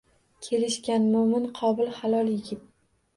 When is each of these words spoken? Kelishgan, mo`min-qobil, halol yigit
Kelishgan, 0.45 1.05
mo`min-qobil, 1.15 1.91
halol 1.99 2.33
yigit 2.33 2.65